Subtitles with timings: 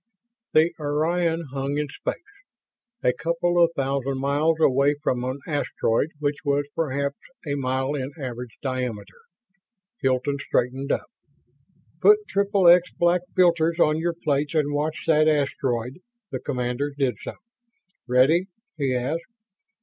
[0.47, 0.47] X
[0.79, 2.15] The Orion hung in space,
[3.03, 7.93] a couple of thousands of miles away from an asteroid which was perhaps a mile
[7.93, 9.19] in average diameter.
[10.01, 11.05] Hilton straightened up.
[12.01, 15.99] "Put Triple X Black filters on your plates and watch that asteroid."
[16.31, 17.35] The commanders did so.
[18.07, 18.47] "Ready?"
[18.79, 19.21] he asked.